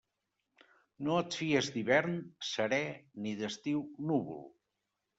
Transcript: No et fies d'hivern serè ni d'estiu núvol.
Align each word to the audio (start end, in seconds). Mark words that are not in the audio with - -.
No 1.07 1.17
et 1.25 1.37
fies 1.41 1.69
d'hivern 1.77 2.19
serè 2.51 2.83
ni 3.27 3.39
d'estiu 3.45 3.89
núvol. 4.11 4.47